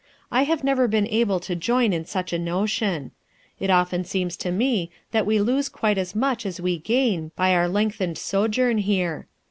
I 0.31 0.45
have 0.45 0.63
never 0.63 0.87
been 0.87 1.05
able 1.05 1.39
to 1.41 1.55
join 1.55 1.93
in 1.93 2.05
such 2.05 2.33
a 2.33 2.39
notion. 2.39 3.11
It 3.59 3.69
often 3.69 4.03
seems 4.03 4.35
to 4.37 4.49
me 4.51 4.89
that 5.11 5.27
we 5.27 5.37
lose 5.39 5.69
quite 5.69 5.99
as 5.99 6.15
much 6.15 6.43
as 6.43 6.59
we 6.59 6.79
gain 6.79 7.29
by 7.35 7.53
our 7.53 7.67
lengthened 7.67 8.17
sojourn 8.17 8.79
here. 8.79 9.27